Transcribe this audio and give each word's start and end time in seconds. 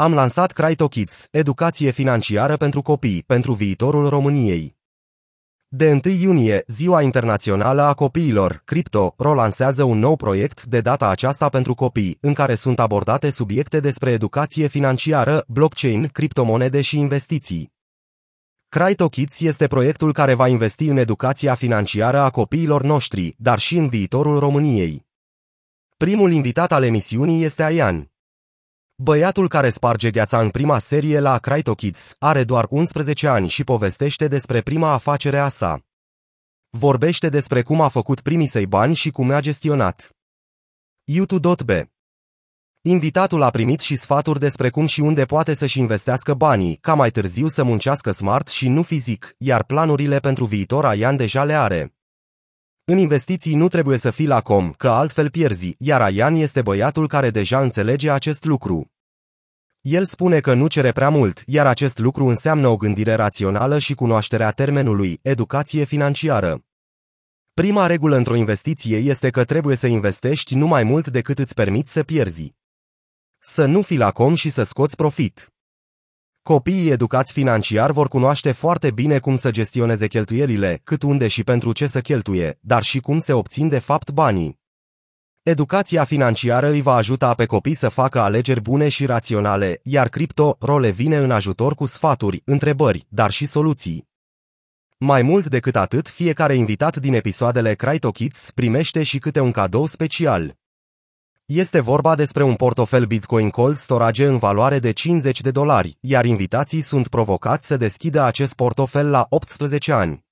Am 0.00 0.14
lansat 0.14 0.52
Cryto 0.52 0.88
Kids, 0.88 1.28
educație 1.30 1.90
financiară 1.90 2.56
pentru 2.56 2.82
copii, 2.82 3.22
pentru 3.26 3.52
viitorul 3.52 4.08
României. 4.08 4.76
De 5.68 6.00
1 6.04 6.14
iunie, 6.14 6.62
Ziua 6.66 7.02
Internațională 7.02 7.82
a 7.82 7.94
Copiilor, 7.94 8.62
Crypto, 8.64 9.14
rolansează 9.16 9.82
un 9.82 9.98
nou 9.98 10.16
proiect 10.16 10.64
de 10.64 10.80
data 10.80 11.08
aceasta 11.08 11.48
pentru 11.48 11.74
copii, 11.74 12.18
în 12.20 12.34
care 12.34 12.54
sunt 12.54 12.78
abordate 12.78 13.30
subiecte 13.30 13.80
despre 13.80 14.10
educație 14.10 14.66
financiară, 14.66 15.44
blockchain, 15.48 16.06
criptomonede 16.06 16.80
și 16.80 16.98
investiții. 16.98 17.72
Cryto 18.68 19.08
Kids 19.08 19.40
este 19.40 19.66
proiectul 19.66 20.12
care 20.12 20.34
va 20.34 20.48
investi 20.48 20.86
în 20.86 20.96
educația 20.96 21.54
financiară 21.54 22.18
a 22.18 22.30
copiilor 22.30 22.82
noștri, 22.82 23.34
dar 23.38 23.58
și 23.58 23.76
în 23.76 23.88
viitorul 23.88 24.38
României. 24.38 25.06
Primul 25.96 26.32
invitat 26.32 26.72
al 26.72 26.82
emisiunii 26.82 27.42
este 27.42 27.62
Aian. 27.62 28.10
Băiatul 29.02 29.48
care 29.48 29.68
sparge 29.68 30.10
gheața 30.10 30.40
în 30.40 30.50
prima 30.50 30.78
serie 30.78 31.20
la 31.20 31.38
Cryto 31.38 31.74
Kids 31.74 32.14
are 32.18 32.44
doar 32.44 32.66
11 32.70 33.26
ani 33.26 33.48
și 33.48 33.64
povestește 33.64 34.28
despre 34.28 34.60
prima 34.60 34.92
afacere 34.92 35.38
a 35.38 35.48
sa. 35.48 35.80
Vorbește 36.70 37.28
despre 37.28 37.62
cum 37.62 37.80
a 37.80 37.88
făcut 37.88 38.20
primii 38.20 38.46
săi 38.46 38.66
bani 38.66 38.94
și 38.94 39.10
cum 39.10 39.30
a 39.30 39.40
gestionat. 39.40 40.16
YouTube.b 41.04 41.70
Invitatul 42.80 43.42
a 43.42 43.50
primit 43.50 43.80
și 43.80 43.96
sfaturi 43.96 44.38
despre 44.38 44.70
cum 44.70 44.86
și 44.86 45.00
unde 45.00 45.24
poate 45.24 45.54
să-și 45.54 45.78
investească 45.78 46.34
banii, 46.34 46.76
ca 46.76 46.94
mai 46.94 47.10
târziu 47.10 47.48
să 47.48 47.62
muncească 47.62 48.10
smart 48.10 48.48
și 48.48 48.68
nu 48.68 48.82
fizic, 48.82 49.34
iar 49.38 49.64
planurile 49.64 50.18
pentru 50.18 50.44
viitor 50.44 50.84
Aian 50.84 51.16
deja 51.16 51.44
le 51.44 51.54
are. 51.54 51.97
În 52.90 52.98
investiții 52.98 53.54
nu 53.54 53.68
trebuie 53.68 53.98
să 53.98 54.10
fii 54.10 54.26
la 54.26 54.40
com, 54.40 54.72
că 54.72 54.88
altfel 54.88 55.30
pierzi, 55.30 55.74
iar 55.78 56.00
Aian 56.02 56.34
este 56.34 56.62
băiatul 56.62 57.08
care 57.08 57.30
deja 57.30 57.60
înțelege 57.60 58.10
acest 58.10 58.44
lucru. 58.44 58.92
El 59.80 60.04
spune 60.04 60.40
că 60.40 60.54
nu 60.54 60.66
cere 60.66 60.92
prea 60.92 61.08
mult, 61.08 61.42
iar 61.46 61.66
acest 61.66 61.98
lucru 61.98 62.26
înseamnă 62.26 62.68
o 62.68 62.76
gândire 62.76 63.14
rațională 63.14 63.78
și 63.78 63.94
cunoașterea 63.94 64.50
termenului, 64.50 65.18
educație 65.22 65.84
financiară. 65.84 66.64
Prima 67.54 67.86
regulă 67.86 68.16
într-o 68.16 68.34
investiție 68.34 68.96
este 68.96 69.30
că 69.30 69.44
trebuie 69.44 69.76
să 69.76 69.86
investești 69.86 70.54
nu 70.54 70.66
mai 70.66 70.82
mult 70.82 71.08
decât 71.08 71.38
îți 71.38 71.54
permiți 71.54 71.92
să 71.92 72.02
pierzi. 72.02 72.54
Să 73.38 73.64
nu 73.64 73.82
fii 73.82 73.96
la 73.96 74.10
com 74.10 74.34
și 74.34 74.50
să 74.50 74.62
scoți 74.62 74.96
profit. 74.96 75.52
Copiii 76.48 76.90
educați 76.90 77.32
financiar 77.32 77.92
vor 77.92 78.08
cunoaște 78.08 78.52
foarte 78.52 78.90
bine 78.90 79.18
cum 79.18 79.36
să 79.36 79.50
gestioneze 79.50 80.06
cheltuielile, 80.06 80.80
cât 80.84 81.02
unde 81.02 81.28
și 81.28 81.44
pentru 81.44 81.72
ce 81.72 81.86
să 81.86 82.00
cheltuie, 82.00 82.58
dar 82.60 82.82
și 82.82 83.00
cum 83.00 83.18
se 83.18 83.32
obțin 83.32 83.68
de 83.68 83.78
fapt 83.78 84.10
banii. 84.10 84.58
Educația 85.42 86.04
financiară 86.04 86.68
îi 86.68 86.80
va 86.80 86.94
ajuta 86.94 87.34
pe 87.34 87.46
copii 87.46 87.74
să 87.74 87.88
facă 87.88 88.20
alegeri 88.20 88.60
bune 88.60 88.88
și 88.88 89.06
raționale, 89.06 89.80
iar 89.82 90.08
Crypto 90.08 90.56
Role 90.60 90.90
vine 90.90 91.16
în 91.16 91.30
ajutor 91.30 91.74
cu 91.74 91.86
sfaturi, 91.86 92.42
întrebări, 92.44 93.06
dar 93.08 93.30
și 93.30 93.46
soluții. 93.46 94.08
Mai 94.98 95.22
mult 95.22 95.48
decât 95.48 95.76
atât, 95.76 96.08
fiecare 96.08 96.54
invitat 96.54 96.96
din 96.96 97.14
episoadele 97.14 97.74
Crypto 97.74 98.10
Kids 98.10 98.50
primește 98.50 99.02
și 99.02 99.18
câte 99.18 99.40
un 99.40 99.50
cadou 99.50 99.86
special. 99.86 100.56
Este 101.54 101.80
vorba 101.80 102.14
despre 102.14 102.42
un 102.42 102.54
portofel 102.54 103.04
Bitcoin 103.04 103.50
Cold 103.50 103.76
Storage 103.76 104.26
în 104.26 104.38
valoare 104.38 104.78
de 104.78 104.92
50 104.92 105.40
de 105.40 105.50
dolari, 105.50 105.96
iar 106.00 106.24
invitații 106.24 106.80
sunt 106.80 107.08
provocați 107.08 107.66
să 107.66 107.76
deschidă 107.76 108.22
acest 108.22 108.54
portofel 108.54 109.10
la 109.10 109.26
18 109.28 109.92
ani. 109.92 110.24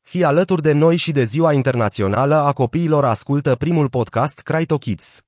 Fii 0.00 0.24
alături 0.24 0.62
de 0.62 0.72
noi 0.72 0.96
și 0.96 1.12
de 1.12 1.24
Ziua 1.24 1.52
Internațională 1.52 2.34
a 2.34 2.52
Copiilor 2.52 3.04
ascultă 3.04 3.54
primul 3.54 3.88
podcast 3.88 4.40
Cryto 4.40 4.78
Kids. 4.78 5.22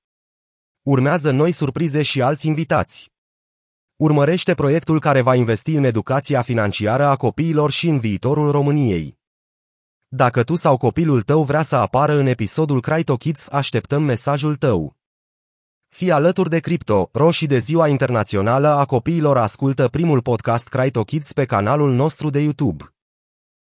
Urmează 0.82 1.30
noi 1.30 1.52
surprize 1.52 2.02
și 2.02 2.22
alți 2.22 2.46
invitați. 2.46 3.12
Urmărește 3.96 4.54
proiectul 4.54 5.00
care 5.00 5.20
va 5.20 5.34
investi 5.34 5.74
în 5.74 5.84
educația 5.84 6.42
financiară 6.42 7.06
a 7.06 7.16
copiilor 7.16 7.70
și 7.70 7.88
în 7.88 7.98
viitorul 7.98 8.50
României. 8.50 9.18
Dacă 10.08 10.42
tu 10.42 10.54
sau 10.54 10.76
copilul 10.76 11.22
tău 11.22 11.42
vrea 11.42 11.62
să 11.62 11.76
apară 11.76 12.18
în 12.18 12.26
episodul 12.26 12.80
Cryto 12.80 13.16
Kids, 13.16 13.48
așteptăm 13.50 14.02
mesajul 14.02 14.56
tău. 14.56 14.97
Fii 15.88 16.10
alături 16.10 16.50
de 16.50 16.59
Crypto, 16.59 17.09
roșii 17.12 17.47
de 17.47 17.59
Ziua 17.59 17.88
Internațională 17.88 18.69
a 18.69 18.84
Copiilor 18.84 19.38
ascultă 19.38 19.88
primul 19.88 20.22
podcast 20.22 20.69
Cryto 20.69 21.03
Kids 21.03 21.32
pe 21.32 21.44
canalul 21.44 21.93
nostru 21.93 22.31
de 22.31 22.41
YouTube. 22.41 22.97